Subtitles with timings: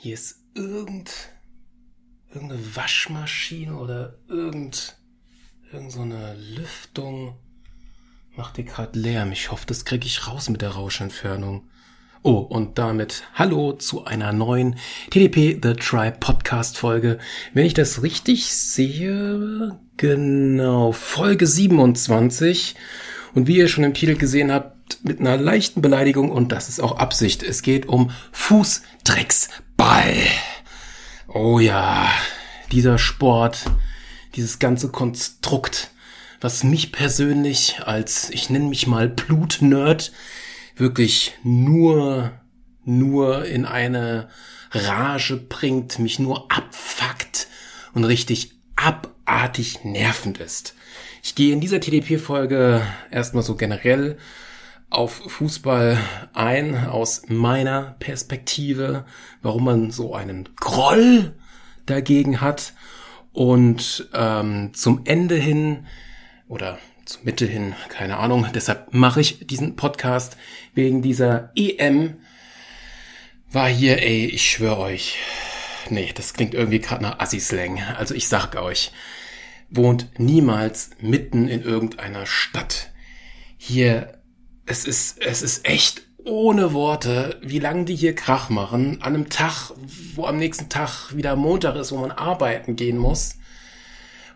[0.00, 1.10] Hier ist irgend,
[2.32, 4.96] irgendeine Waschmaschine oder irgend,
[5.72, 7.34] irgend so eine Lüftung.
[8.36, 9.32] Macht die gerade Lärm.
[9.32, 11.68] Ich hoffe, das kriege ich raus mit der Rauschentfernung.
[12.22, 14.76] Oh, und damit hallo zu einer neuen
[15.10, 17.18] TDP The Tribe Podcast Folge.
[17.52, 22.76] Wenn ich das richtig sehe, genau, Folge 27.
[23.34, 26.78] Und wie ihr schon im Titel gesehen habt, mit einer leichten Beleidigung und das ist
[26.78, 27.42] auch Absicht.
[27.42, 28.12] Es geht um
[29.88, 30.14] Fußdrecksball.
[31.28, 32.10] Oh ja,
[32.72, 33.64] dieser Sport,
[34.34, 35.90] dieses ganze Konstrukt,
[36.40, 40.12] was mich persönlich als, ich nenne mich mal Blut-Nerd,
[40.76, 42.32] wirklich nur,
[42.84, 44.28] nur in eine
[44.70, 47.48] Rage bringt, mich nur abfuckt
[47.94, 50.74] und richtig abartig nervend ist.
[51.22, 54.18] Ich gehe in dieser TDP-Folge erstmal so generell
[54.90, 55.98] auf Fußball
[56.32, 59.04] ein aus meiner Perspektive,
[59.42, 61.34] warum man so einen Groll
[61.86, 62.72] dagegen hat
[63.32, 65.86] und ähm, zum Ende hin
[66.48, 70.36] oder zur Mitte hin, keine Ahnung, deshalb mache ich diesen Podcast
[70.74, 72.16] wegen dieser EM.
[73.50, 75.16] War hier, ey, ich schwöre euch,
[75.88, 77.82] nee, das klingt irgendwie gerade nach Assi-Slang.
[77.96, 78.92] Also ich sag euch,
[79.70, 82.90] wohnt niemals mitten in irgendeiner Stadt.
[83.56, 84.17] Hier
[84.68, 89.30] es ist, es ist echt ohne Worte, wie lange die hier Krach machen, an einem
[89.30, 89.72] Tag,
[90.14, 93.36] wo am nächsten Tag wieder Montag ist, wo man arbeiten gehen muss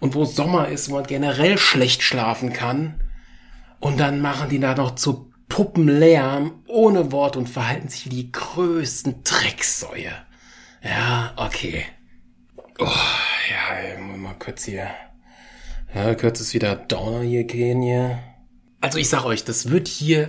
[0.00, 3.00] und wo Sommer ist, wo man generell schlecht schlafen kann
[3.78, 8.32] und dann machen die da noch zu Puppenlärm ohne Wort und verhalten sich wie die
[8.32, 10.12] größten Drecksäue.
[10.82, 11.84] Ja, okay.
[12.78, 14.88] Oh, ja, mal kurz hier.
[15.94, 18.18] Ja, kurz ist wieder Downer hier gehen hier.
[18.82, 20.28] Also ich sag euch, das wird hier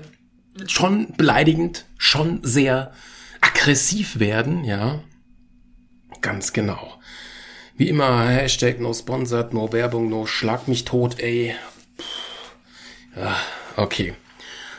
[0.67, 2.93] schon beleidigend, schon sehr
[3.41, 5.01] aggressiv werden, ja.
[6.21, 6.99] Ganz genau.
[7.75, 11.55] Wie immer, Hashtag no sponsored, no Werbung, no schlag mich tot, ey.
[13.15, 13.35] Ja,
[13.75, 14.13] okay.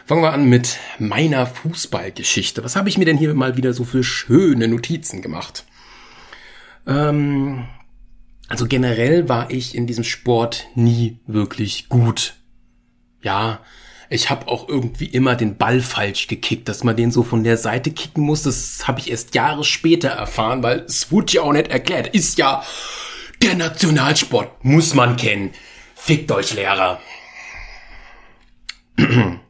[0.06, 2.62] Fangen wir an mit meiner Fußballgeschichte.
[2.62, 5.64] Was habe ich mir denn hier mal wieder so für schöne Notizen gemacht?
[6.86, 7.66] Ähm,
[8.48, 12.34] also generell war ich in diesem Sport nie wirklich gut
[13.24, 13.60] ja,
[14.10, 17.56] ich habe auch irgendwie immer den Ball falsch gekickt, dass man den so von der
[17.56, 18.42] Seite kicken muss.
[18.42, 22.08] Das habe ich erst Jahre später erfahren, weil es wurde ja auch nicht erklärt.
[22.08, 22.62] Ist ja
[23.42, 25.50] der Nationalsport, muss man kennen.
[25.96, 27.00] Fickt euch, Lehrer.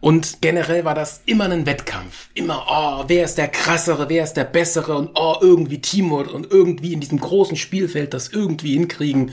[0.00, 2.28] Und generell war das immer ein Wettkampf.
[2.34, 6.48] Immer, oh, wer ist der krassere, wer ist der bessere und oh, irgendwie Teamwork und
[6.52, 9.32] irgendwie in diesem großen Spielfeld das irgendwie hinkriegen.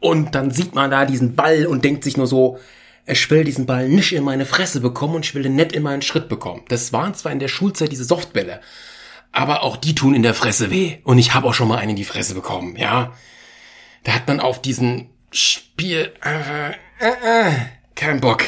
[0.00, 2.58] Und dann sieht man da diesen Ball und denkt sich nur so,
[3.06, 5.82] ich will diesen Ball nicht in meine Fresse bekommen und ich will den nicht in
[5.82, 6.62] meinen Schritt bekommen.
[6.68, 8.60] Das waren zwar in der Schulzeit diese Softbälle,
[9.32, 10.98] aber auch die tun in der Fresse weh.
[11.04, 13.12] Und ich habe auch schon mal einen in die Fresse bekommen, ja.
[14.04, 16.70] Da hat man auf diesen Spiel äh,
[17.00, 17.52] äh, äh,
[17.94, 18.44] keinen Bock.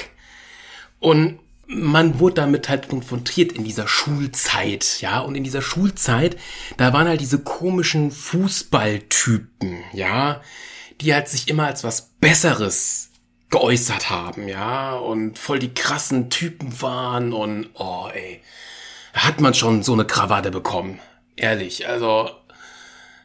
[1.00, 6.36] Und man wurde damit halt konfrontiert in dieser Schulzeit, ja, und in dieser Schulzeit,
[6.76, 10.40] da waren halt diese komischen Fußballtypen, ja,
[11.00, 13.10] die halt sich immer als was Besseres
[13.50, 18.40] geäußert haben, ja, und voll die krassen Typen waren und, oh, ey,
[19.12, 20.98] da hat man schon so eine Krawatte bekommen.
[21.36, 22.30] Ehrlich, also,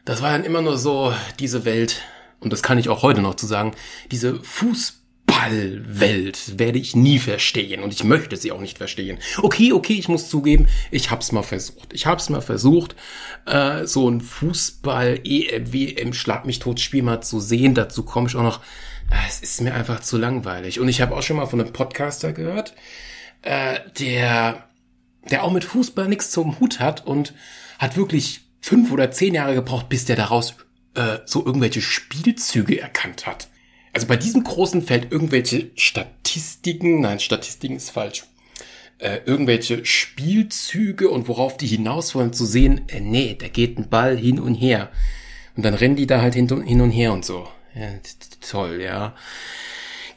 [0.04, 2.02] das war dann immer nur so diese Welt,
[2.40, 3.72] und das kann ich auch heute noch zu sagen,
[4.10, 9.18] diese Fußballwelt werde ich nie verstehen und ich möchte sie auch nicht verstehen.
[9.38, 11.92] Okay, okay, ich muss zugeben, ich hab's mal versucht.
[11.92, 12.94] Ich hab's mal versucht,
[13.46, 17.74] äh, so ein Fußball-EWM Schlag mich tot Spiel mal zu sehen.
[17.74, 18.60] Dazu komme ich auch noch
[19.28, 20.80] es ist mir einfach zu langweilig.
[20.80, 22.74] Und ich habe auch schon mal von einem Podcaster gehört,
[23.42, 24.68] äh, der,
[25.30, 27.34] der auch mit Fußball nichts zum Hut hat und
[27.78, 30.54] hat wirklich fünf oder zehn Jahre gebraucht, bis der daraus
[30.94, 33.48] äh, so irgendwelche Spielzüge erkannt hat.
[33.92, 38.24] Also bei diesem großen Feld irgendwelche Statistiken, nein, Statistiken ist falsch,
[38.98, 43.90] äh, irgendwelche Spielzüge und worauf die hinaus wollen zu sehen, äh, nee, da geht ein
[43.90, 44.90] Ball hin und her.
[45.56, 47.48] Und dann rennen die da halt hin und her und so.
[47.74, 47.88] Ja,
[48.40, 49.14] toll, ja.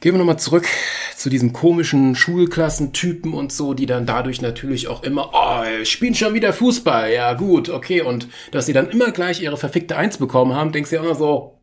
[0.02, 0.68] Gehen wir nochmal zurück
[1.16, 6.34] zu diesen komischen Schulklassentypen und so, die dann dadurch natürlich auch immer, oh, spielen schon
[6.34, 10.54] wieder Fußball, ja gut, okay, und dass sie dann immer gleich ihre verfickte Eins bekommen
[10.54, 11.60] haben, denkst du ja immer so,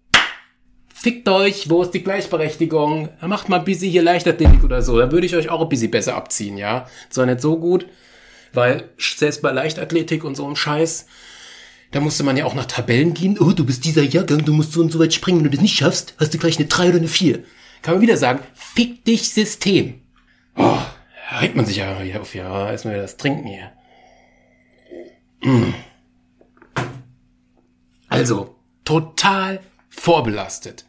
[0.93, 3.11] fickt euch, wo ist die Gleichberechtigung?
[3.21, 5.91] Macht mal ein bisschen hier Leichtathletik oder so, da würde ich euch auch ein bisschen
[5.91, 6.87] besser abziehen, ja.
[7.11, 7.87] Zwar nicht so gut,
[8.55, 11.07] weil selbst bei Leichtathletik und so einem Scheiß,
[11.93, 13.39] da musste man ja auch nach Tabellen gehen.
[13.39, 15.39] Oh, du bist dieser Jahrgang, du musst so und so weit springen.
[15.39, 17.45] Wenn du das nicht schaffst, hast du gleich eine 3 oder eine 4.
[17.83, 20.01] Kann man wieder sagen, fick dich System.
[20.57, 20.79] Oh,
[21.41, 22.35] regt man sich ja wieder auf.
[22.35, 23.73] Ja, erstmal wieder das Trinken hier.
[25.43, 25.75] Mm.
[28.09, 29.61] Also, total
[29.91, 30.87] vorbelastet.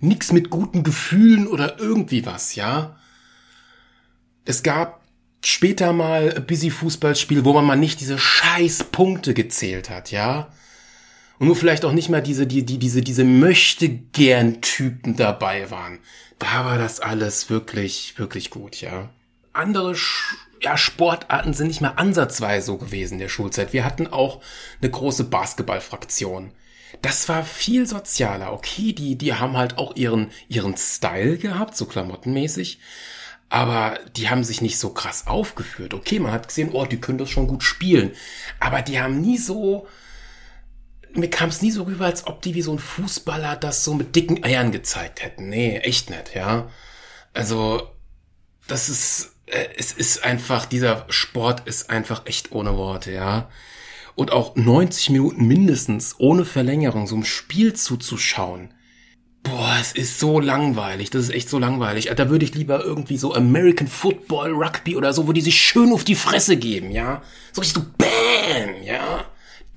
[0.00, 2.96] Nix mit guten Gefühlen oder irgendwie was, ja.
[4.44, 4.99] Es gab
[5.44, 10.52] später mal busy Fußballspiel, wo man mal nicht diese scheiß Punkte gezählt hat, ja.
[11.38, 15.70] Und nur vielleicht auch nicht mal diese, die, die, diese, diese möchte gern Typen dabei
[15.70, 15.98] waren.
[16.38, 19.08] Da war das alles wirklich, wirklich gut, ja.
[19.52, 19.96] Andere
[20.62, 23.72] ja, Sportarten sind nicht mehr ansatzweise so gewesen in der Schulzeit.
[23.72, 24.42] Wir hatten auch
[24.80, 26.52] eine große Basketballfraktion.
[27.02, 28.52] Das war viel sozialer.
[28.52, 32.80] Okay, die, die haben halt auch ihren, ihren Style gehabt, so klamottenmäßig.
[33.50, 35.92] Aber die haben sich nicht so krass aufgeführt.
[35.92, 38.12] Okay, man hat gesehen, oh, die können das schon gut spielen.
[38.60, 39.88] Aber die haben nie so,
[41.14, 43.94] mir kam es nie so rüber, als ob die wie so ein Fußballer das so
[43.94, 45.48] mit dicken Eiern gezeigt hätten.
[45.48, 46.70] Nee, echt nicht, ja.
[47.34, 47.90] Also,
[48.68, 53.50] das ist, äh, es ist einfach, dieser Sport ist einfach echt ohne Worte, ja.
[54.14, 58.72] Und auch 90 Minuten mindestens ohne Verlängerung so ein Spiel zuzuschauen.
[59.42, 61.10] Boah, es ist so langweilig.
[61.10, 62.10] Das ist echt so langweilig.
[62.14, 65.92] Da würde ich lieber irgendwie so American Football, Rugby oder so, wo die sich schön
[65.92, 67.22] auf die Fresse geben, ja.
[67.52, 69.24] So richtig so BAM, ja.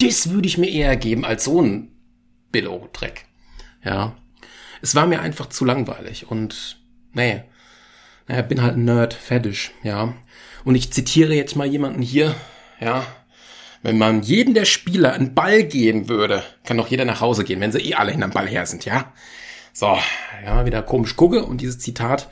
[0.01, 1.91] Das würde ich mir eher geben als so ein
[2.51, 3.25] Billo-Dreck.
[3.83, 4.15] Ja.
[4.81, 6.77] Es war mir einfach zu langweilig und,
[7.13, 7.43] nee
[8.27, 10.13] naja, bin halt ein Nerd, fertig, ja.
[10.63, 12.35] Und ich zitiere jetzt mal jemanden hier,
[12.79, 13.05] ja.
[13.81, 17.59] Wenn man jedem der Spieler einen Ball geben würde, kann doch jeder nach Hause gehen,
[17.59, 19.11] wenn sie eh alle hinterm Ball her sind, ja.
[19.73, 19.97] So,
[20.45, 22.29] ja, wieder komisch gucke und dieses Zitat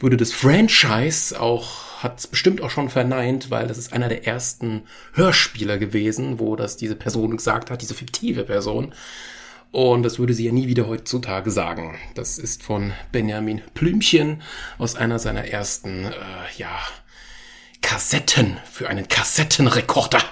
[0.00, 4.26] würde das Franchise auch, hat es bestimmt auch schon verneint, weil das ist einer der
[4.26, 8.94] ersten Hörspieler gewesen, wo das diese Person gesagt hat, diese fiktive Person.
[9.72, 11.98] Und das würde sie ja nie wieder heutzutage sagen.
[12.14, 14.42] Das ist von Benjamin Blümchen
[14.78, 16.12] aus einer seiner ersten, äh,
[16.56, 16.80] ja,
[17.82, 20.22] Kassetten für einen Kassettenrekorder.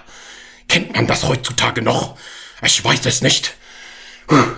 [0.67, 2.19] Kennt man das heutzutage noch?
[2.63, 3.55] Ich weiß es nicht.
[4.27, 4.57] Puh.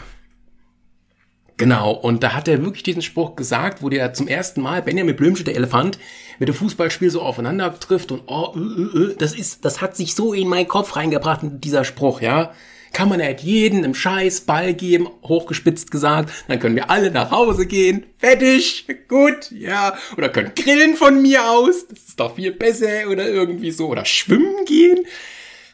[1.60, 5.14] Genau, und da hat er wirklich diesen Spruch gesagt, wo der zum ersten Mal Benjamin
[5.14, 5.98] Blümchen, der Elefant,
[6.38, 10.14] mit dem Fußballspiel so aufeinander trifft und oh, äh, äh, das ist, das hat sich
[10.14, 12.54] so in meinen Kopf reingebracht, dieser Spruch, ja
[12.92, 17.30] kann man halt jeden im Scheiß Ball geben, hochgespitzt gesagt, dann können wir alle nach
[17.30, 22.52] Hause gehen, fertig, gut, ja, oder können grillen von mir aus, das ist doch viel
[22.52, 25.06] besser, oder irgendwie so, oder schwimmen gehen,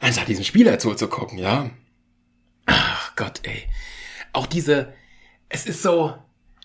[0.01, 1.71] anstatt diesen Spieler zuzugucken, ja.
[2.67, 3.63] Ach Gott, ey.
[4.33, 4.93] Auch diese,
[5.49, 6.15] es ist so,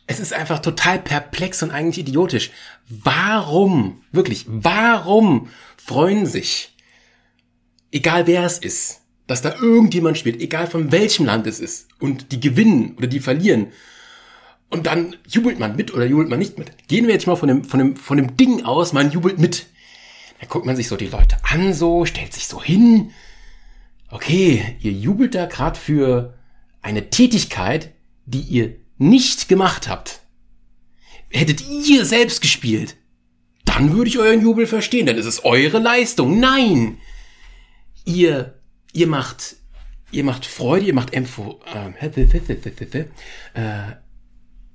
[0.07, 2.51] es ist einfach total perplex und eigentlich idiotisch.
[2.89, 6.75] Warum, wirklich, warum freuen sich,
[7.91, 12.31] egal wer es ist, dass da irgendjemand spielt, egal von welchem Land es ist, und
[12.31, 13.67] die gewinnen oder die verlieren.
[14.69, 16.87] Und dann jubelt man mit oder jubelt man nicht mit.
[16.87, 19.67] Gehen wir jetzt mal von dem, von dem, von dem Ding aus, man jubelt mit.
[20.39, 23.11] Da guckt man sich so die Leute an, so, stellt sich so hin.
[24.09, 26.33] Okay, ihr jubelt da gerade für
[26.81, 27.91] eine Tätigkeit,
[28.31, 30.21] die ihr nicht gemacht habt.
[31.29, 32.97] Hättet ihr selbst gespielt,
[33.65, 36.39] dann würde ich euren Jubel verstehen, denn es ist eure Leistung.
[36.39, 36.97] Nein!
[38.03, 38.61] Ihr
[38.93, 39.55] ihr macht,
[40.11, 41.89] ihr macht Freude, ihr macht Empho, äh,
[43.53, 43.83] äh,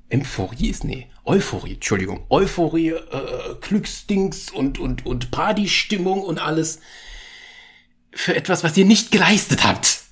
[0.09, 6.81] Emphorie ist, nee, Euphorie, Entschuldigung, Euphorie, äh, Glücksdings und, und, und Partystimmung und alles
[8.13, 10.03] für etwas, was ihr nicht geleistet habt.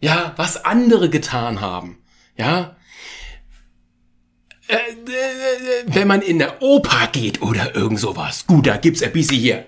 [0.00, 1.98] Ja, was andere getan haben.
[2.40, 2.74] Ja,
[4.66, 8.46] äh, äh, wenn man in der Oper geht oder irgend sowas.
[8.46, 9.66] Gut, da gibt's ein bisschen hier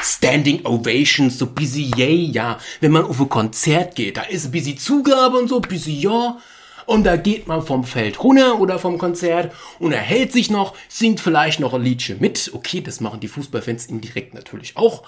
[0.00, 2.58] Standing Ovations, so busy yay, ja.
[2.80, 6.38] Wenn man auf ein Konzert geht, da ist ein bisschen Zugabe und so, busy ja.
[6.86, 10.74] Und da geht man vom Feld runter oder vom Konzert und er hält sich noch,
[10.88, 12.50] singt vielleicht noch ein Liedchen mit.
[12.54, 15.02] Okay, das machen die Fußballfans indirekt natürlich auch.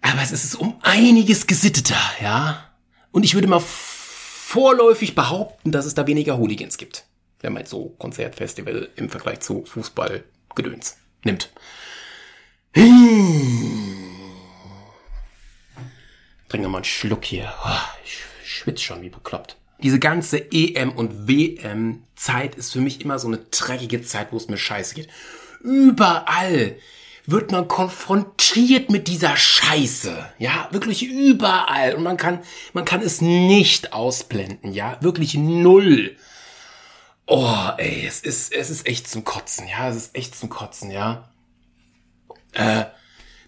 [0.00, 2.64] Aber es ist um einiges gesitteter, ja.
[3.10, 3.62] Und ich würde mal
[4.52, 7.06] vorläufig behaupten, dass es da weniger Hooligans gibt.
[7.40, 11.50] Wenn man so Konzertfestival im Vergleich zu Fußballgedöns nimmt.
[12.74, 14.10] Hm.
[16.50, 17.50] Trink nochmal einen Schluck hier.
[17.64, 19.56] Oh, ich schwitze schon wie bekloppt.
[19.82, 24.36] Diese ganze EM und WM Zeit ist für mich immer so eine dreckige Zeit, wo
[24.36, 25.08] es mir scheiße geht.
[25.62, 26.76] Überall
[27.26, 30.32] wird man konfrontiert mit dieser Scheiße.
[30.38, 31.94] Ja, wirklich überall.
[31.94, 32.40] Und man kann,
[32.72, 34.72] man kann es nicht ausblenden.
[34.72, 36.16] Ja, wirklich null.
[37.26, 39.68] Oh, ey, es ist, es ist echt zum Kotzen.
[39.68, 40.90] Ja, es ist echt zum Kotzen.
[40.90, 41.32] Ja
[42.52, 42.84] äh,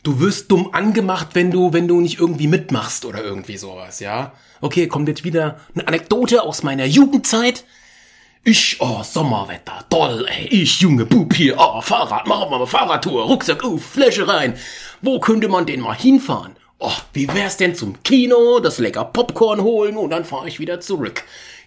[0.02, 4.32] du wirst dumm angemacht, wenn du, wenn du nicht irgendwie mitmachst oder irgendwie sowas, ja.
[4.60, 7.64] Okay, kommt jetzt wieder eine Anekdote aus meiner Jugendzeit.
[8.46, 13.24] Ich, oh, Sommerwetter, toll, ey, ich, junge Bub hier, oh, Fahrrad, machen wir mal Fahrradtour,
[13.24, 14.58] Rucksack, uh, Fläche rein.
[15.00, 16.54] Wo könnte man denn mal hinfahren?
[16.78, 20.78] Oh, wie wär's denn zum Kino, das lecker Popcorn holen und dann fahre ich wieder
[20.78, 21.24] zurück.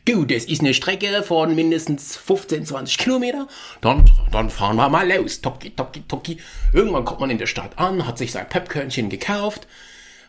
[0.08, 3.48] Gut, es ist eine Strecke von mindestens 15, 20 Kilometer.
[3.82, 5.42] Dann, dann fahren wir mal los.
[5.42, 6.38] Toki, toki, toki.
[6.74, 9.66] Irgendwann kommt man in der Stadt an, hat sich sein Pepkörnchen gekauft.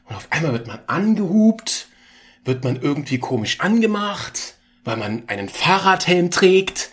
[0.08, 1.88] Und auf einmal wird man angehupt,
[2.46, 4.54] wird man irgendwie komisch angemacht,
[4.88, 6.90] weil man einen Fahrradhelm trägt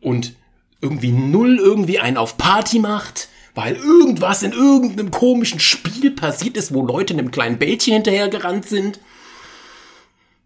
[0.00, 0.34] und
[0.80, 6.74] irgendwie null irgendwie einen auf Party macht, weil irgendwas in irgendeinem komischen Spiel passiert ist,
[6.74, 8.98] wo Leute einem kleinen Bällchen hinterhergerannt sind.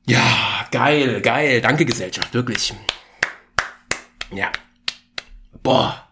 [0.07, 1.62] Ja, geil, geil.
[1.62, 2.75] Danke, Gesellschaft, wirklich.
[4.30, 4.52] Ja.
[5.62, 6.07] Boah.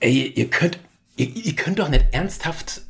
[0.00, 0.80] Ey, ihr könnt,
[1.14, 2.82] ihr, ihr könnt doch nicht ernsthaft.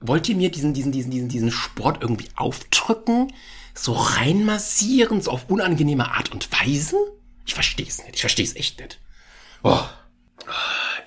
[0.00, 3.30] Wollt ihr mir diesen, diesen, diesen, diesen, diesen Sport irgendwie aufdrücken?
[3.74, 6.96] So reinmassieren, so auf unangenehme Art und Weise?
[7.44, 8.14] Ich versteh's nicht.
[8.14, 9.00] Ich versteh's echt nicht.
[9.62, 9.90] Boah.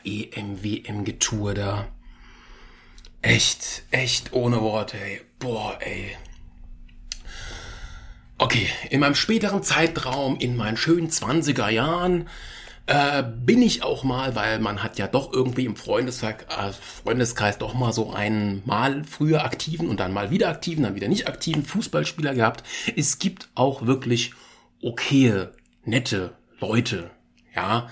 [0.03, 1.87] EM, WM-Getue da.
[3.21, 5.21] Echt, echt ohne Worte, ey.
[5.39, 6.15] Boah, ey.
[8.37, 12.29] Okay, in meinem späteren Zeitraum, in meinen schönen 20er Jahren,
[12.87, 16.71] äh, bin ich auch mal, weil man hat ja doch irgendwie im Freundeskreis, äh,
[17.03, 21.09] Freundeskreis doch mal so einen mal früher aktiven und dann mal wieder aktiven, dann wieder
[21.09, 22.63] nicht aktiven Fußballspieler gehabt.
[22.95, 24.33] Es gibt auch wirklich
[24.81, 25.51] okaye,
[25.83, 27.11] nette Leute,
[27.53, 27.89] ja.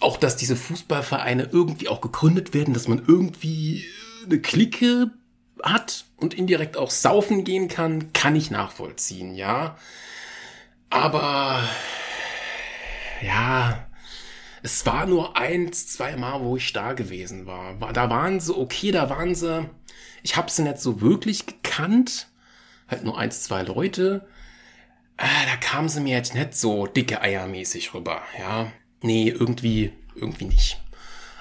[0.00, 3.84] Auch, dass diese Fußballvereine irgendwie auch gegründet werden, dass man irgendwie
[4.26, 5.12] eine Clique
[5.62, 9.76] hat und indirekt auch saufen gehen kann, kann ich nachvollziehen, ja.
[10.90, 11.62] Aber
[13.22, 13.83] ja,
[14.64, 17.74] es war nur eins, zwei Mal, wo ich da gewesen war.
[17.92, 19.68] Da waren sie okay, da waren sie.
[20.22, 22.28] Ich habe sie nicht so wirklich gekannt.
[22.88, 24.26] Halt nur eins, zwei Leute.
[25.18, 28.72] Äh, da kamen sie mir jetzt nicht so dicke Eiermäßig rüber, ja.
[29.02, 30.80] Nee, irgendwie, irgendwie nicht.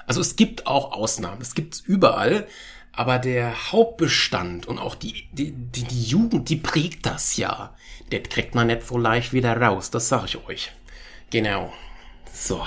[0.06, 1.42] Also es gibt auch Ausnahmen.
[1.42, 2.46] Es gibt's überall.
[2.92, 7.74] Aber der Hauptbestand und auch die, die, die, die Jugend, die prägt das ja.
[8.10, 10.74] Das kriegt man nicht so leicht wieder raus, das sag ich euch.
[11.30, 11.72] Genau.
[12.34, 12.62] So.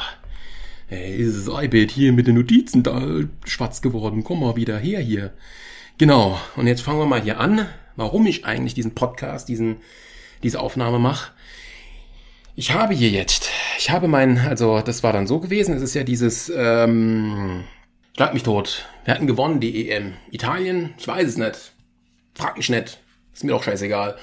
[0.89, 4.25] Hey, ist das iPad hier mit den Notizen da schwarz geworden.
[4.25, 5.33] Komm mal wieder her hier.
[5.99, 6.39] Genau.
[6.57, 7.67] Und jetzt fangen wir mal hier an,
[7.97, 9.79] warum ich eigentlich diesen Podcast, diesen,
[10.43, 11.33] diese Aufnahme mache.
[12.55, 15.95] Ich habe hier jetzt, ich habe mein, also das war dann so gewesen, es ist
[15.95, 17.65] ja dieses, ähm,
[18.17, 18.87] Schlag mich tot.
[19.05, 20.15] Wir hatten gewonnen, die EM.
[20.31, 20.95] Italien?
[20.97, 21.73] Ich weiß es nicht.
[22.35, 22.99] Frag mich nicht.
[23.35, 24.17] Ist mir doch scheißegal.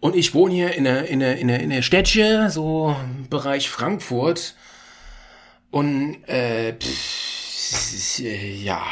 [0.00, 2.94] Und ich wohne hier in der, in der, in der, in der Städtche, so
[3.30, 4.54] Bereich Frankfurt.
[5.70, 8.84] Und, äh, pff, ja,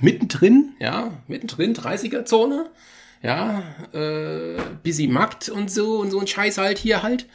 [0.00, 2.70] mittendrin, ja, mittendrin, 30er-Zone.
[3.22, 3.62] Ja,
[3.94, 7.26] äh, busy Markt und so und so ein Scheiß halt hier halt.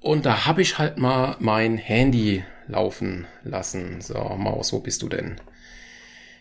[0.00, 4.00] Und da habe ich halt mal mein Handy laufen lassen.
[4.00, 5.40] So, Maus, wo bist du denn?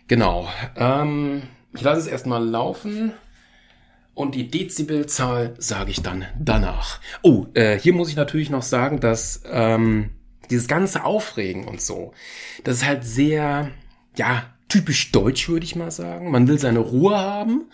[0.07, 0.49] Genau.
[0.75, 3.13] Ähm, ich lasse es erstmal laufen.
[4.15, 6.99] Und die Dezibelzahl sage ich dann danach.
[7.23, 10.11] Oh, äh, hier muss ich natürlich noch sagen, dass ähm,
[10.49, 12.13] dieses ganze Aufregen und so,
[12.63, 13.71] das ist halt sehr,
[14.17, 16.31] ja, typisch deutsch, würde ich mal sagen.
[16.31, 17.69] Man will seine Ruhe haben.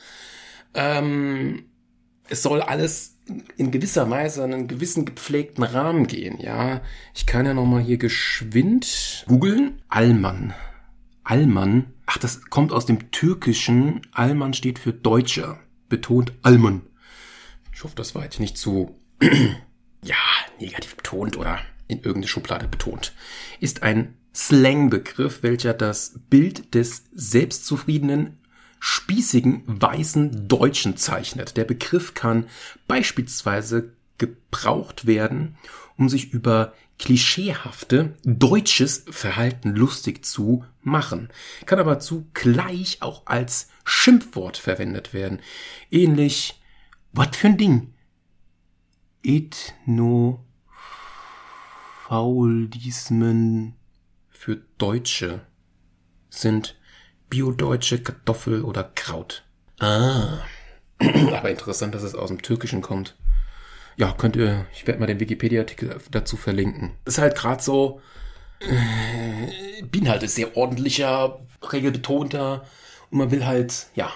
[0.74, 1.64] Ähm,
[2.28, 3.18] es soll alles
[3.58, 6.82] in gewisser Weise einen gewissen gepflegten Rahmen gehen, ja.
[7.16, 9.82] Ich kann ja nochmal hier geschwind googeln.
[9.88, 10.54] Allmann.
[11.24, 11.94] Allmann.
[12.06, 14.02] Ach, das kommt aus dem Türkischen.
[14.12, 15.60] Allmann steht für Deutscher.
[15.88, 16.82] Betont Allmann.
[17.74, 18.96] Ich hoffe, das war jetzt nicht zu,
[20.04, 20.16] ja,
[20.60, 21.60] negativ betont oder
[21.90, 23.14] in irgendeine Schublade betont.
[23.60, 28.38] Ist ein Slangbegriff, welcher das Bild des selbstzufriedenen,
[28.80, 31.58] spießigen weißen Deutschen zeichnet.
[31.58, 32.46] Der Begriff kann
[32.88, 35.58] beispielsweise gebraucht werden,
[35.98, 41.30] um sich über klischeehafte deutsches Verhalten lustig zu machen,
[41.66, 45.40] kann aber zugleich auch als Schimpfwort verwendet werden.
[45.90, 46.62] Ähnlich,
[47.12, 47.94] was für ein Ding?
[52.10, 53.76] Ethnofaulismen
[54.30, 55.42] für Deutsche
[56.30, 56.76] sind
[57.30, 59.44] biodeutsche Kartoffel oder Kraut.
[59.80, 60.40] Ah.
[61.00, 63.16] Aber interessant, dass es aus dem Türkischen kommt.
[63.96, 66.94] Ja, könnt ihr, ich werde mal den Wikipedia-Artikel dazu verlinken.
[67.06, 68.02] Ist halt gerade so,
[68.60, 71.40] äh, bin halt sehr ordentlicher,
[71.72, 72.66] regelbetonter
[73.12, 74.12] und man will halt, ja,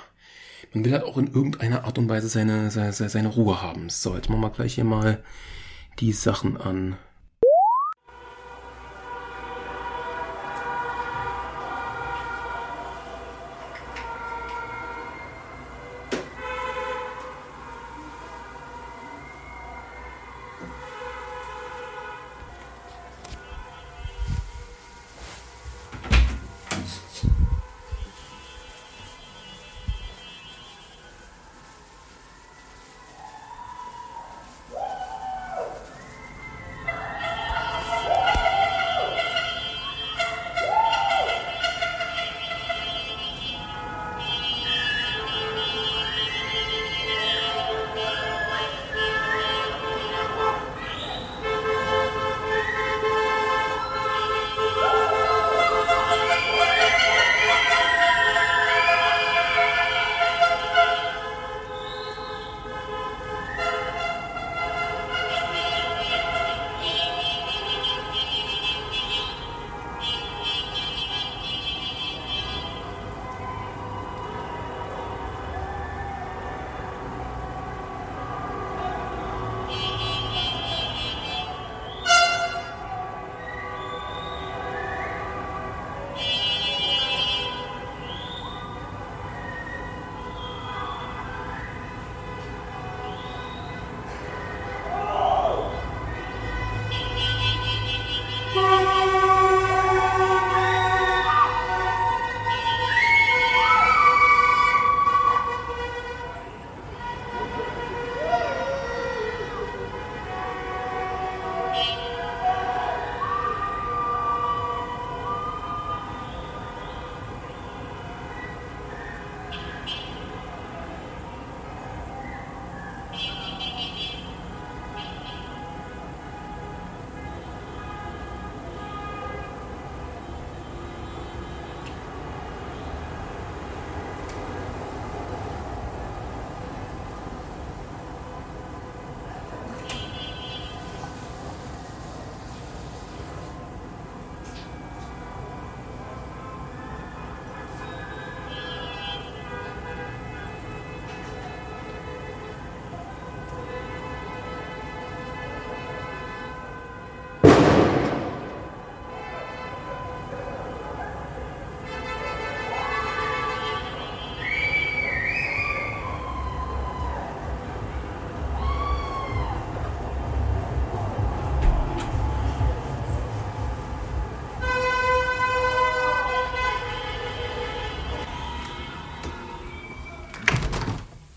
[0.74, 3.90] man will halt auch in irgendeiner Art und Weise seine, seine, seine Ruhe haben.
[3.90, 5.24] So, jetzt machen wir gleich hier mal
[6.00, 6.98] die Sachen an.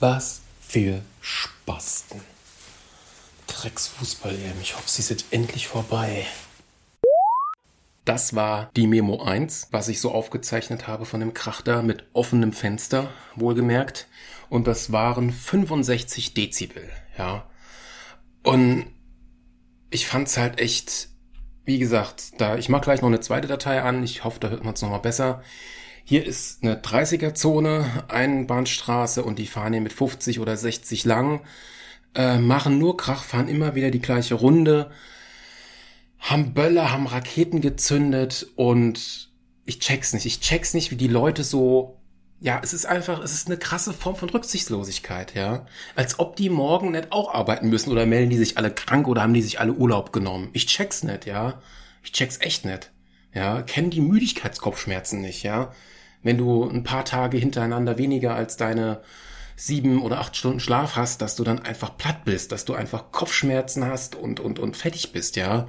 [0.09, 2.21] Was für Spasten.
[3.49, 4.53] Drecksfußball, ey.
[4.63, 6.25] Ich hoffe, sie jetzt endlich vorbei.
[8.05, 12.53] Das war die Memo 1, was ich so aufgezeichnet habe von dem Krachter mit offenem
[12.53, 14.07] Fenster, wohlgemerkt.
[14.49, 16.89] Und das waren 65 Dezibel,
[17.19, 17.45] ja.
[18.45, 18.87] Und
[19.91, 21.09] ich fand's halt echt,
[21.65, 24.05] wie gesagt, da, ich mach gleich noch eine zweite Datei an.
[24.05, 25.43] Ich hoffe, da hört man es nochmal besser.
[26.09, 31.41] Hier ist eine 30er-Zone, Einbahnstraße und die fahren hier mit 50 oder 60 lang,
[32.15, 34.93] äh, machen nur Krach, fahren immer wieder die gleiche Runde,
[36.21, 39.31] haben Böller, haben Raketen gezündet und
[39.65, 40.27] ich check's nicht.
[40.27, 41.99] Ich check's nicht, wie die Leute so,
[42.39, 45.67] ja, es ist einfach, es ist eine krasse Form von Rücksichtslosigkeit, ja.
[45.97, 49.23] Als ob die morgen nicht auch arbeiten müssen oder melden die sich alle krank oder
[49.23, 50.51] haben die sich alle Urlaub genommen.
[50.53, 51.61] Ich check's nicht, ja.
[52.05, 52.93] Ich check's echt nicht.
[53.35, 55.73] Ja, kennen die Müdigkeitskopfschmerzen nicht, ja
[56.27, 59.01] wenn du ein paar Tage hintereinander weniger als deine
[59.57, 63.11] sieben oder acht Stunden Schlaf hast, dass du dann einfach platt bist, dass du einfach
[63.13, 65.69] Kopfschmerzen hast und, und, und fertig bist, ja.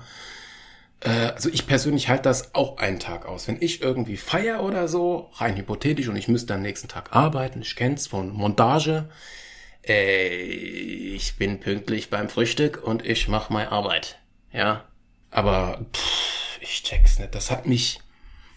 [1.00, 3.48] Äh, also ich persönlich halte das auch einen Tag aus.
[3.48, 7.62] Wenn ich irgendwie feier oder so, rein hypothetisch, und ich müsste am nächsten Tag arbeiten,
[7.62, 9.10] ich kenn's von Montage,
[9.88, 14.20] äh, ich bin pünktlich beim Frühstück und ich mach meine Arbeit,
[14.52, 14.84] ja.
[15.32, 17.36] Aber pff, ich check's nicht.
[17.36, 18.02] Das hat mich,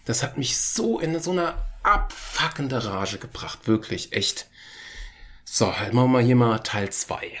[0.05, 3.67] das hat mich so in so einer abfuckende Rage gebracht.
[3.67, 4.47] Wirklich, echt.
[5.43, 7.39] So, halt machen wir hier mal Teil 2.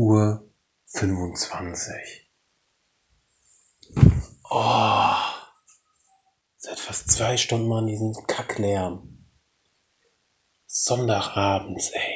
[0.00, 0.50] Uhr
[0.86, 1.92] 25.
[4.48, 5.14] Oh.
[6.56, 9.26] Seit fast zwei Stunden mal in diesem Kacklärm.
[10.66, 12.09] Sonntagabends, ey.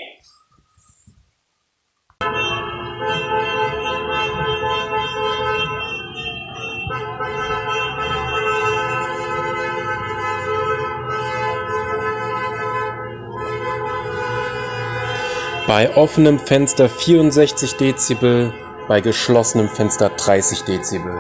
[15.75, 18.55] Bei offenem Fenster 64 Dezibel,
[18.87, 21.13] bei geschlossenem Fenster 30 Dezibel.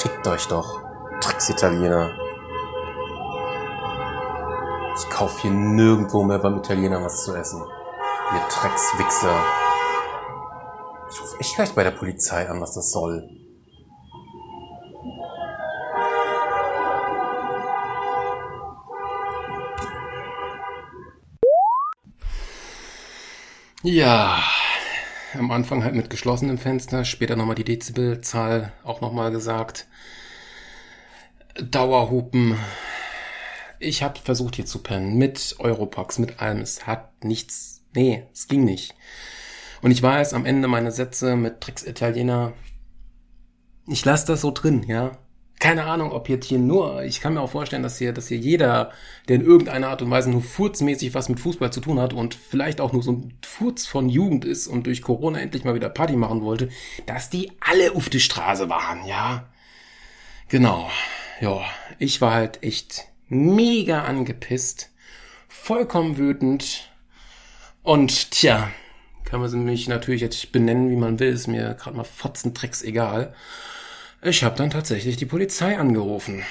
[0.00, 0.82] Fickt euch doch,
[1.20, 2.10] Drecks-Italiener.
[4.96, 7.62] Ich kauf hier nirgendwo mehr beim Italiener was zu essen.
[7.62, 9.44] Ihr Dreckswichser.
[11.12, 13.28] Ich rufe echt gleich bei der Polizei an, was das soll.
[23.82, 24.42] Ja,
[25.34, 29.86] am Anfang halt mit geschlossenem Fenster, später nochmal die Dezibelzahl auch nochmal gesagt.
[31.62, 32.56] Dauerhupen.
[33.78, 36.60] Ich habe versucht hier zu pennen mit Europax, mit allem.
[36.60, 37.84] Es hat nichts.
[37.94, 38.96] Nee, es ging nicht.
[39.80, 42.54] Und ich weiß, am Ende meine Sätze mit Tricks Italiener.
[43.86, 45.16] Ich lasse das so drin, ja
[45.60, 48.38] keine Ahnung, ob jetzt hier nur, ich kann mir auch vorstellen, dass hier, dass hier
[48.38, 48.92] jeder,
[49.28, 52.34] der in irgendeiner Art und Weise nur furzmäßig was mit Fußball zu tun hat und
[52.34, 55.88] vielleicht auch nur so ein Furz von Jugend ist und durch Corona endlich mal wieder
[55.88, 56.68] Party machen wollte,
[57.06, 59.48] dass die alle auf die Straße waren, ja.
[60.48, 60.88] Genau.
[61.40, 61.60] Ja,
[61.98, 64.90] ich war halt echt mega angepisst,
[65.48, 66.90] vollkommen wütend
[67.82, 68.70] und tja,
[69.24, 73.34] kann man mich natürlich jetzt benennen, wie man will, ist mir gerade mal fotzendrecks egal.
[74.22, 76.42] Ich habe dann tatsächlich die Polizei angerufen.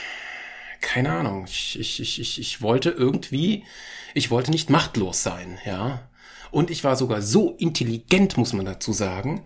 [0.80, 1.46] Keine Ahnung.
[1.48, 3.66] Ich, ich, ich, ich, wollte irgendwie,
[4.14, 6.08] ich wollte nicht machtlos sein, ja.
[6.50, 9.46] Und ich war sogar so intelligent, muss man dazu sagen,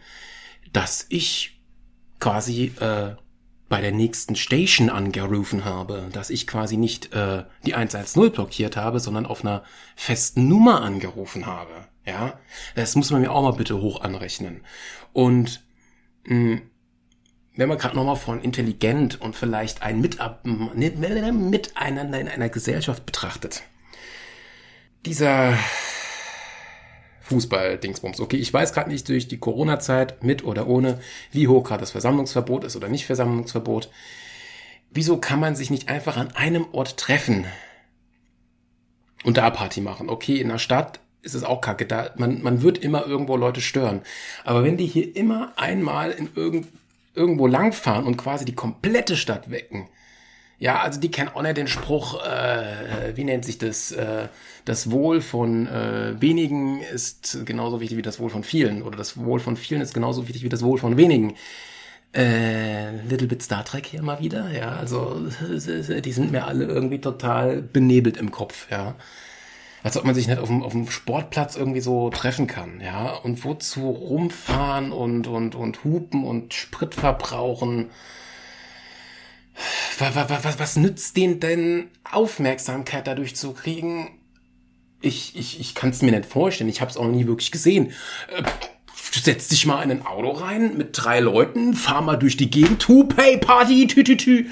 [0.72, 1.60] dass ich
[2.20, 3.16] quasi äh,
[3.70, 9.00] bei der nächsten Station angerufen habe, dass ich quasi nicht äh, die 110 blockiert habe,
[9.00, 9.64] sondern auf einer
[9.96, 11.88] festen Nummer angerufen habe.
[12.06, 12.40] Ja,
[12.76, 14.62] das muss man mir auch mal bitte hoch anrechnen.
[15.14, 15.64] Und
[16.26, 16.62] mh,
[17.62, 23.62] wenn man gerade nochmal von intelligent und vielleicht ein Mitab Miteinander in einer Gesellschaft betrachtet.
[25.06, 25.56] Dieser
[27.22, 28.20] Fußball-Dingsbums.
[28.20, 31.00] Okay, ich weiß gerade nicht durch die Corona-Zeit, mit oder ohne,
[31.32, 33.92] wie hoch gerade das Versammlungsverbot ist oder nicht Versammlungsverbot.
[34.90, 37.46] Wieso kann man sich nicht einfach an einem Ort treffen
[39.24, 40.10] und da Party machen?
[40.10, 41.86] Okay, in der Stadt ist es auch kacke.
[41.86, 44.02] Da, man, man wird immer irgendwo Leute stören.
[44.46, 46.81] Aber wenn die hier immer einmal in irgendeinem
[47.14, 49.88] irgendwo langfahren und quasi die komplette Stadt wecken.
[50.60, 53.92] Ja, also die kennen auch nicht den Spruch, äh, wie nennt sich das?
[53.92, 54.28] Äh,
[54.64, 58.84] das Wohl von äh, wenigen ist genauso wichtig wie das Wohl von vielen.
[58.84, 61.34] Oder das Wohl von vielen ist genauso wichtig wie das Wohl von wenigen.
[62.14, 64.76] Äh, Little Bit Star Trek hier mal wieder, ja.
[64.76, 65.20] Also
[65.50, 68.96] die sind mir alle irgendwie total benebelt im Kopf, ja
[69.84, 73.16] als ob man sich nicht auf dem, auf dem Sportplatz irgendwie so treffen kann, ja.
[73.16, 77.90] Und wozu rumfahren und, und, und hupen und Sprit verbrauchen?
[80.00, 84.12] Was, was, was, was nützt denen denn Aufmerksamkeit dadurch zu kriegen?
[85.02, 86.70] Ich, ich, ich kann es mir nicht vorstellen.
[86.70, 87.92] Ich habe es auch nie wirklich gesehen.
[88.36, 88.44] Äh,
[88.96, 92.88] setz dich mal in ein Auto rein mit drei Leuten, fahr mal durch die Gegend,
[92.88, 94.46] hup, hey, Party, tü, tü, tü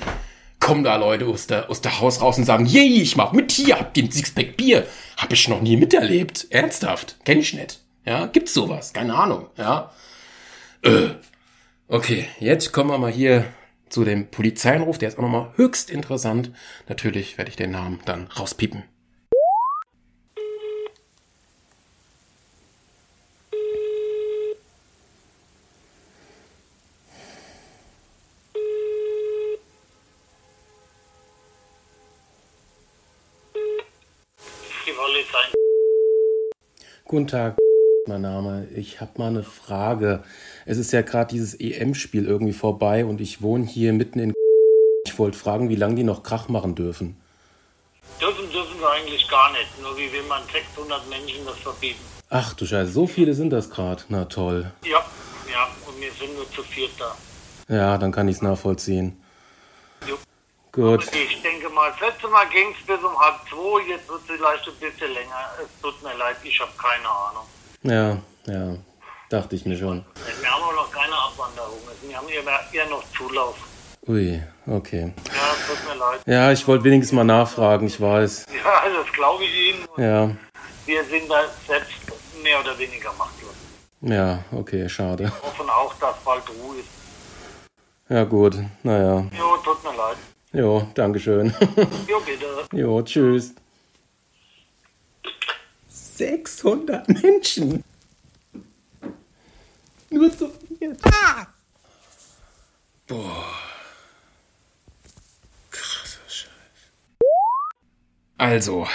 [0.70, 3.52] kommen da Leute aus der, aus der Haus raus und sagen, yay, ich mach mit
[3.52, 4.86] hier, habt ihr ein Sixpack Bier?
[5.18, 6.46] Hab ich noch nie miterlebt.
[6.52, 7.18] Ernsthaft.
[7.26, 7.80] Kenn ich nicht.
[8.06, 8.94] Ja, gibt's sowas?
[8.94, 9.48] Keine Ahnung.
[9.58, 9.92] Ja.
[10.84, 11.10] Äh.
[11.88, 13.46] Okay, jetzt kommen wir mal hier
[13.90, 15.00] zu dem Polizeienruf.
[15.00, 16.52] Der ist auch nochmal höchst interessant.
[16.88, 18.84] Natürlich werde ich den Namen dann rauspiepen.
[37.10, 37.58] Guten Tag,
[38.06, 38.68] mein Name.
[38.76, 40.24] Ich habe mal eine Frage.
[40.68, 44.34] Es ist ja gerade dieses EM-Spiel irgendwie vorbei und ich wohne hier mitten in.
[45.08, 47.20] Ich wollte fragen, wie lange die noch Krach machen dürfen.
[48.22, 49.82] Dürfen dürfen wir eigentlich gar nicht.
[49.82, 51.98] Nur wie will man 600 Menschen das verbieten?
[52.30, 54.04] Ach du Scheiße, so viele sind das gerade.
[54.10, 54.72] Na toll.
[54.86, 55.04] Ja,
[55.52, 57.16] ja, und wir sind nur zu viert da.
[57.74, 59.18] Ja, dann kann ich es nachvollziehen.
[60.80, 61.14] Gut.
[61.14, 64.28] Ich denke mal, das letzte Mal ging es bis um halb zwei, jetzt wird es
[64.28, 65.36] vielleicht ein bisschen länger.
[65.62, 67.44] Es tut mir leid, ich habe keine Ahnung.
[67.84, 68.78] Ja, ja,
[69.30, 70.06] dachte ich mir schon.
[70.40, 72.28] Wir haben auch noch keine Abwanderung, wir haben
[72.72, 73.58] eher, noch Zulauf.
[74.08, 75.12] Ui, okay.
[75.28, 76.22] Ja, es tut mir leid.
[76.26, 78.46] Ja, ich wollte wenigstens mal nachfragen, ich weiß.
[78.64, 79.86] Ja, das glaube ich Ihnen.
[79.98, 80.30] Ja.
[80.86, 81.92] wir sind da selbst
[82.42, 83.54] mehr oder weniger machtlos.
[84.00, 85.26] Ja, okay, schade.
[85.26, 86.88] Wir hoffen auch, dass bald Ruhe ist.
[88.08, 88.56] Ja, gut.
[88.84, 89.26] Naja.
[89.38, 90.16] Jo, tut mir leid.
[90.52, 91.54] Jo, Dankeschön.
[92.08, 92.46] Jo, bitte.
[92.78, 93.54] jo, tschüss.
[95.90, 97.84] 600 Menschen.
[100.10, 101.00] Nur zu viert.
[101.06, 101.46] Ah!
[103.08, 103.46] Boah.
[105.70, 106.50] Krasser Scheiß.
[108.38, 108.88] Also,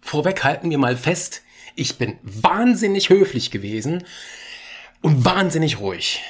[0.00, 1.42] vorweg halten wir mal fest,
[1.76, 4.04] ich bin wahnsinnig höflich gewesen
[5.02, 6.20] und wahnsinnig ruhig.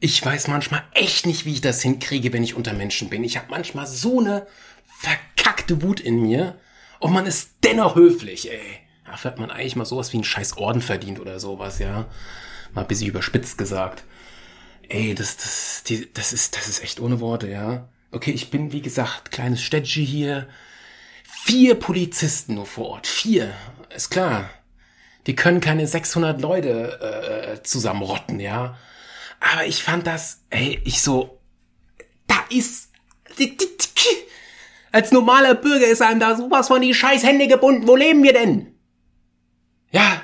[0.00, 3.22] Ich weiß manchmal echt nicht, wie ich das hinkriege, wenn ich unter Menschen bin.
[3.22, 4.46] Ich habe manchmal so eine
[4.98, 6.58] verkackte Wut in mir
[7.00, 8.80] und man ist dennoch höflich, ey.
[9.04, 12.06] Dafür hat man eigentlich mal sowas wie einen scheiß Orden verdient oder sowas, ja.
[12.72, 14.04] Mal ein bisschen überspitzt gesagt.
[14.88, 17.88] Ey, das, das, die, das ist, das ist echt ohne Worte, ja.
[18.10, 20.48] Okay, ich bin, wie gesagt, kleines Städtchen hier.
[21.24, 23.06] Vier Polizisten nur vor Ort.
[23.06, 23.52] Vier.
[23.94, 24.48] Ist klar.
[25.26, 28.78] Die können keine 600 Leute äh, zusammenrotten, ja.
[29.40, 31.40] Aber ich fand das, ey, ich so,
[32.26, 32.90] da ist,
[34.92, 37.86] als normaler Bürger ist einem da sowas von die scheiß Hände gebunden.
[37.86, 38.74] Wo leben wir denn?
[39.90, 40.22] Ja,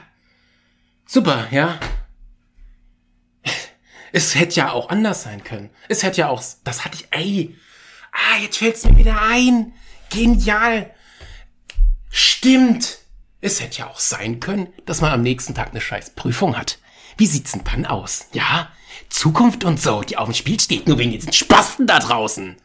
[1.06, 1.80] super, ja.
[4.12, 5.70] Es hätte ja auch anders sein können.
[5.88, 7.56] Es hätte ja auch, das hatte ich, ey,
[8.12, 9.72] ah, jetzt fällt's mir wieder ein.
[10.10, 10.94] Genial.
[12.10, 12.98] Stimmt.
[13.40, 16.78] Es hätte ja auch sein können, dass man am nächsten Tag eine scheiß Prüfung hat.
[17.18, 18.26] Wie sieht's denn dann aus?
[18.32, 18.70] Ja?
[19.08, 22.56] Zukunft und so, die auf dem Spiel steht, nur wegen diesen Spasten da draußen.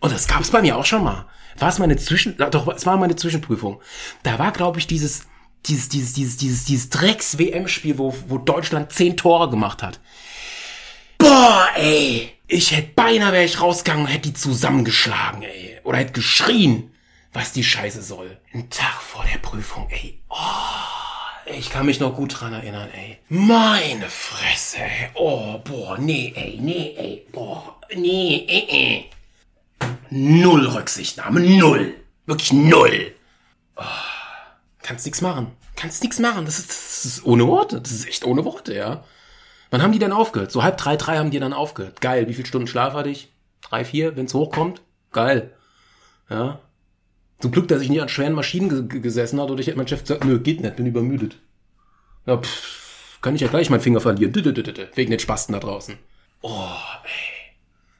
[0.00, 1.26] Und das gab's bei mir auch schon mal.
[1.58, 3.80] War es meine Zwischen, doch, es war meine Zwischenprüfung.
[4.22, 5.26] Da war, glaube ich, dieses,
[5.66, 10.00] dieses, dieses, dieses, dieses, dieses Drecks-WM-Spiel, wo, wo Deutschland zehn Tore gemacht hat.
[11.18, 12.32] Boah, ey.
[12.46, 15.78] Ich hätte beinahe wäre ich rausgegangen und hätte die zusammengeschlagen, ey.
[15.84, 16.92] Oder hätte geschrien,
[17.32, 18.40] was die Scheiße soll.
[18.52, 20.20] Ein Tag vor der Prüfung, ey.
[20.30, 20.99] Oh.
[21.56, 23.18] Ich kann mich noch gut dran erinnern, ey.
[23.28, 25.10] Meine Fresse, ey.
[25.14, 27.26] Oh, boah, nee, ey, nee, ey.
[27.32, 29.10] Boah, nee, ey, ey.
[30.10, 31.94] Null Rücksichtnahme, null.
[32.26, 33.12] Wirklich null.
[33.76, 33.82] Oh,
[34.82, 35.52] kannst nix machen.
[35.76, 36.44] Kannst nix machen.
[36.44, 37.80] Das ist, das ist ohne Worte.
[37.80, 39.04] Das ist echt ohne Worte, ja.
[39.70, 40.50] Wann haben die denn aufgehört?
[40.50, 42.00] So halb drei, drei haben die dann aufgehört.
[42.00, 42.28] Geil.
[42.28, 43.32] Wie viele Stunden Schlaf hatte ich?
[43.62, 44.82] Drei, vier, wenn's hochkommt?
[45.12, 45.54] Geil.
[46.28, 46.60] Ja.
[47.40, 50.02] Zum Glück, dass ich nicht an schweren Maschinen gesessen hat oder ich hätte mein Chef
[50.02, 51.38] gesagt, nö, geht nicht, bin übermüdet.
[52.26, 54.34] Ja, pff, kann ich ja gleich meinen Finger verlieren.
[54.94, 55.96] Wegen den Spasten da draußen.
[56.42, 56.68] Oh,
[57.04, 57.54] ey.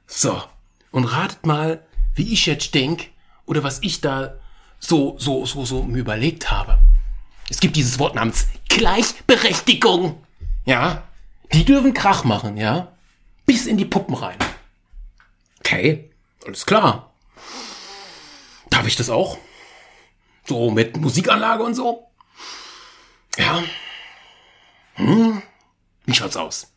[0.06, 0.42] So.
[0.90, 1.82] Und ratet mal,
[2.14, 3.08] wie ich jetzt denk
[3.46, 4.34] oder was ich da
[4.78, 6.78] so, so, so, so mir überlegt habe.
[7.48, 10.22] Es gibt dieses Wort namens Gleichberechtigung.
[10.64, 11.04] Ja.
[11.52, 12.92] Die dürfen Krach machen, ja.
[13.46, 14.38] Bis in die Puppen rein.
[15.60, 16.10] Okay.
[16.46, 17.09] Alles klar.
[18.80, 19.36] Darf ich das auch?
[20.46, 22.08] So mit Musikanlage und so?
[23.36, 23.62] Ja.
[24.94, 25.42] Hm?
[26.06, 26.72] Wie schaut's aus?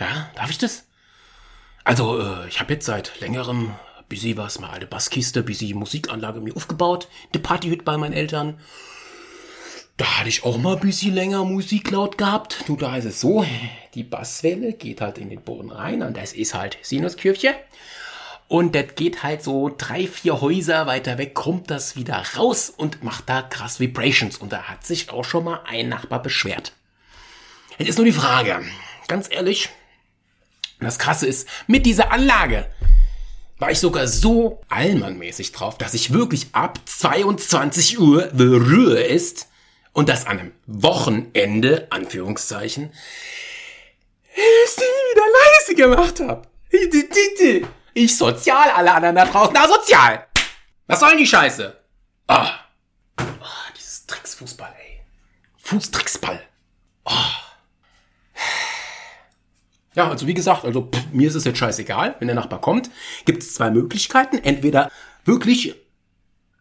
[0.00, 0.88] Ja, darf ich das?
[1.84, 3.72] Also, äh, ich habe jetzt seit längerem
[4.08, 8.58] busy was, mal alte Basskiste, busy Musikanlage mir aufgebaut, die Partyhütte bei meinen Eltern.
[9.96, 12.64] Da hatte ich auch mal busy länger Musik laut gehabt.
[12.66, 13.46] Du, da ist es so,
[13.94, 17.54] die Basswelle geht halt in den Boden rein und das ist halt Sinuskirche.
[18.54, 23.02] Und das geht halt so drei, vier Häuser weiter weg, kommt das wieder raus und
[23.02, 24.36] macht da krass Vibrations.
[24.36, 26.72] Und da hat sich auch schon mal ein Nachbar beschwert.
[27.78, 28.64] Jetzt ist nur die Frage,
[29.08, 29.70] ganz ehrlich,
[30.78, 32.70] das Krasse ist, mit dieser Anlage
[33.58, 39.48] war ich sogar so allmannmäßig drauf, dass ich wirklich ab 22 Uhr the ist
[39.92, 42.92] und das an einem Wochenende, Anführungszeichen,
[44.32, 46.46] es wieder leise gemacht habe.
[47.94, 50.26] Ich sozial, alle anderen da draußen asozial.
[50.88, 51.76] Was soll denn die Scheiße?
[52.26, 52.50] Ah.
[53.18, 53.22] Oh.
[53.22, 55.00] oh, dieses Drecksfußball, ey.
[55.58, 56.42] Fußtricksball.
[57.04, 57.12] Oh.
[59.94, 62.90] Ja, also wie gesagt, also pff, mir ist es jetzt scheißegal, wenn der Nachbar kommt,
[63.26, 64.38] gibt es zwei Möglichkeiten.
[64.38, 64.90] Entweder
[65.24, 65.76] wirklich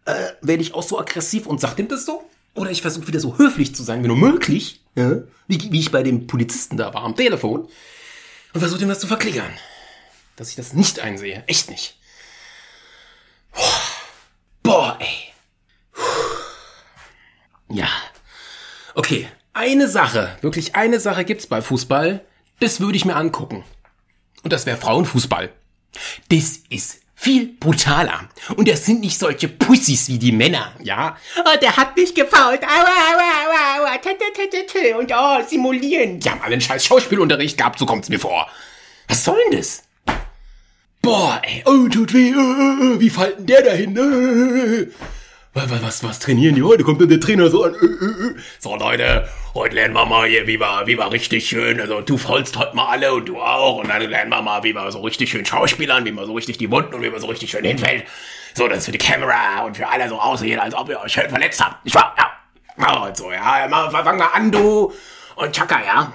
[0.05, 3.19] äh, werde ich auch so aggressiv und sag dem das so, oder ich versuche wieder
[3.19, 6.93] so höflich zu sein, wenn nur möglich, ja, wie, wie ich bei dem Polizisten da
[6.93, 7.67] war am Telefon,
[8.53, 9.51] und versuche ihm das zu verklickern.
[10.35, 11.43] Dass ich das nicht einsehe.
[11.47, 11.97] Echt nicht.
[14.63, 15.33] Boah, ey.
[17.69, 17.89] Ja.
[18.95, 22.23] Okay, eine Sache, wirklich eine Sache gibt's bei Fußball,
[22.59, 23.63] das würde ich mir angucken.
[24.43, 25.51] Und das wäre Frauenfußball.
[26.29, 28.29] Das ist viel brutaler.
[28.57, 31.17] Und das sind nicht solche Pussys wie die Männer, ja?
[31.39, 32.61] Oh, der hat mich gefault.
[32.63, 34.99] Aua, aua, aua, aua.
[34.99, 36.19] Und oh, simulieren.
[36.19, 38.47] Die haben alle einen scheiß Schauspielunterricht gehabt, so kommt's mir vor.
[39.07, 39.83] Was soll denn das?
[41.03, 43.97] Boah, ey, oh, tut weh, äh, äh, wie fällt denn der dahin?
[43.97, 44.87] Äh,
[45.53, 46.85] Was, was, was trainieren die heute?
[46.85, 47.75] Kommt dann der Trainer so an.
[48.57, 52.17] So, Leute, heute lernen wir mal hier, wie wir, wie wir richtig schön, also du
[52.17, 53.79] faulst heute mal alle und du auch.
[53.79, 56.57] Und dann lernen wir mal, wie wir so richtig schön Schauspielern, wie man so richtig
[56.57, 58.05] die Wunden und wie man so richtig schön hinfällt.
[58.53, 61.11] So, das ist für die Kamera und für alle so aussehen, als ob ihr euch
[61.11, 61.83] schön verletzt habt.
[61.83, 62.15] Nicht wahr?
[62.17, 63.03] Ja.
[63.03, 63.67] Und so, ja.
[63.91, 64.93] Fang mal an, du.
[65.35, 66.13] Und Chaka, ja.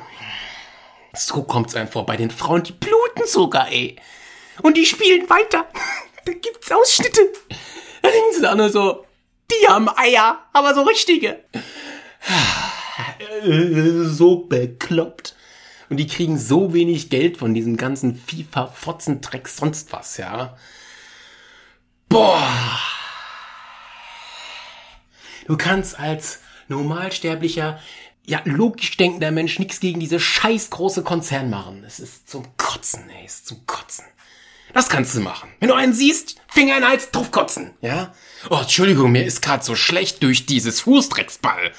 [1.14, 3.96] So kommt's einem vor bei den Frauen, die bluten sogar, ey.
[4.62, 5.66] Und die spielen weiter.
[6.24, 7.20] da gibt's Ausschnitte.
[8.02, 9.04] Da denken sie dann nur so,
[9.50, 11.44] die haben Eier, aber so richtige.
[14.04, 15.34] So bekloppt.
[15.88, 20.56] Und die kriegen so wenig Geld von diesem ganzen FIFA-Fotzentreck sonst was, ja.
[22.08, 22.78] Boah.
[25.46, 27.80] Du kannst als normalsterblicher,
[28.26, 31.84] ja, logisch denkender Mensch nichts gegen diese scheiß große Konzern machen.
[31.86, 34.04] Es ist zum Kotzen, ey, es ist zum Kotzen.
[34.74, 35.50] Das kannst du machen.
[35.61, 38.14] Wenn du einen siehst, Finger in den Hals, draufkotzen, ja?
[38.50, 41.72] Oh, Entschuldigung, mir ist gerade so schlecht durch dieses Fußdrecksball.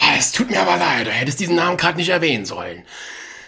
[0.00, 2.84] Ah, es tut mir aber leid, du hättest diesen Namen gerade nicht erwähnen sollen.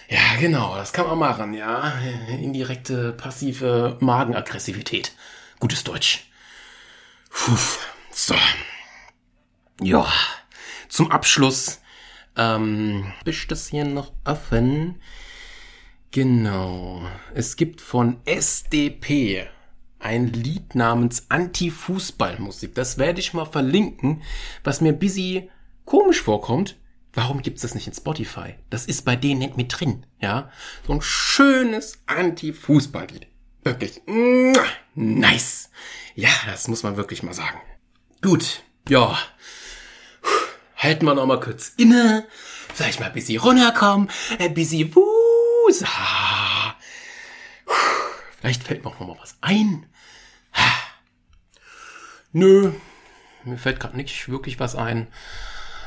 [0.09, 1.93] Ja, genau, das kann man machen, ja.
[2.29, 5.11] Indirekte, passive Magenaggressivität.
[5.59, 6.25] Gutes Deutsch.
[7.29, 7.57] Puh,
[8.11, 8.35] so.
[9.81, 10.07] Ja,
[10.87, 11.81] zum Abschluss
[12.37, 15.01] ähm, ist das hier noch offen.
[16.17, 17.03] Genau.
[17.35, 19.45] Es gibt von SDP
[19.99, 22.73] ein Lied namens Anti-Fußballmusik.
[22.73, 24.23] Das werde ich mal verlinken,
[24.63, 25.51] was mir busy
[25.85, 26.75] komisch vorkommt.
[27.13, 28.55] Warum gibt's das nicht in Spotify?
[28.71, 30.49] Das ist bei denen nicht mit drin, ja?
[30.87, 33.27] So ein schönes Anti-Fußball-Lied.
[33.61, 34.01] Wirklich.
[34.95, 35.69] Nice.
[36.15, 37.61] Ja, das muss man wirklich mal sagen.
[38.23, 38.63] Gut.
[38.89, 39.19] Ja.
[40.77, 42.25] Halten wir noch mal kurz inne.
[42.73, 44.09] Vielleicht mal ein bisschen runterkommen.
[44.39, 45.16] Ein bisschen wuh
[45.67, 45.87] Rosa.
[48.39, 49.85] Vielleicht fällt mir auch noch mal was ein.
[52.31, 52.71] Nö,
[53.43, 55.07] mir fällt gerade nicht wirklich was ein.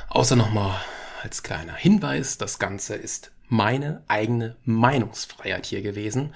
[0.08, 0.80] Außer noch mal
[1.22, 6.34] als kleiner Hinweis, das Ganze ist meine eigene Meinungsfreiheit hier gewesen.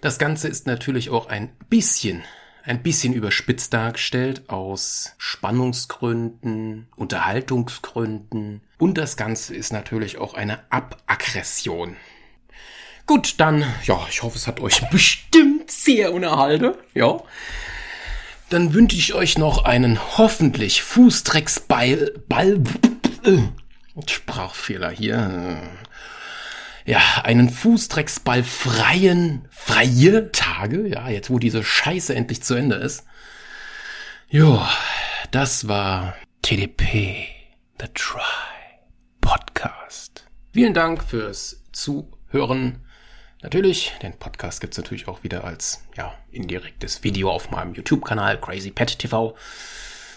[0.00, 2.24] Das Ganze ist natürlich auch ein bisschen,
[2.62, 11.96] ein bisschen überspitzt dargestellt aus Spannungsgründen, Unterhaltungsgründen und das Ganze ist natürlich auch eine Abaggression.
[13.06, 16.72] Gut, dann, ja, ich hoffe, es hat euch bestimmt sehr unterhalten.
[16.94, 17.22] Ja.
[18.50, 22.60] Dann wünsche ich euch noch einen hoffentlich Fußdrecksball, Ball,
[23.24, 23.38] äh,
[24.06, 25.60] Sprachfehler hier.
[26.86, 30.86] Ja, einen Fußdrecksball freien, freie Tage.
[30.86, 33.04] Ja, jetzt wo diese Scheiße endlich zu Ende ist.
[34.28, 34.62] Jo,
[35.30, 37.26] das war TDP,
[37.80, 38.20] The Try
[39.20, 40.26] Podcast.
[40.52, 42.83] Vielen Dank fürs Zuhören.
[43.44, 48.70] Natürlich, den Podcast gibt's natürlich auch wieder als ja, indirektes Video auf meinem YouTube-Kanal Crazy
[48.70, 49.36] Pet TV.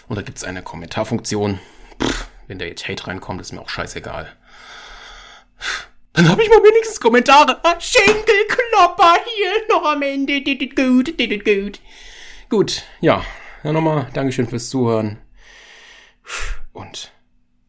[0.08, 1.60] Und da gibt's eine Kommentarfunktion.
[2.02, 4.34] Pff, wenn da jetzt Hate reinkommt, ist mir auch scheißegal.
[6.14, 7.60] Dann habe ich mal wenigstens Kommentare.
[7.64, 10.40] Ah, Schenkelklopper hier noch am Ende.
[10.40, 11.80] Did it gut, did it gut.
[12.48, 13.22] Gut, ja.
[13.62, 15.18] Dann nochmal Dankeschön fürs Zuhören.
[16.72, 17.12] Und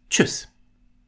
[0.10, 0.48] tschüss.